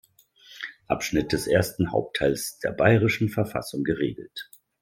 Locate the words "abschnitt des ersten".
0.87-1.91